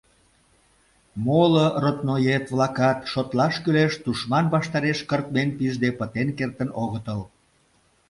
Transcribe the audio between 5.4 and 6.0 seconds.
пижде